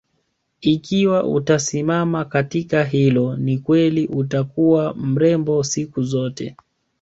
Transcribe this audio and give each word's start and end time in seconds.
Ikiwa 0.61 1.23
utasimama 1.23 2.25
katika 2.25 2.83
hilo 2.83 3.35
ni 3.37 3.57
kweli 3.57 4.07
utakuwa 4.07 4.93
mrembo 4.95 5.63
siku 5.63 6.03
zote 6.03 6.55